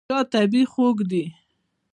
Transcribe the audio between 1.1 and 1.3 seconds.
دی.